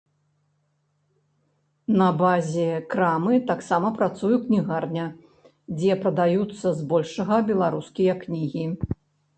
[2.01, 5.05] На базе крамы таксама працуе кнігарня,
[5.77, 8.65] дзе прадаюцца збольшага беларускія кнігі.